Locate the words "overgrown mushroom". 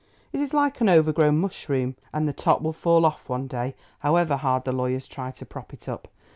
0.89-1.95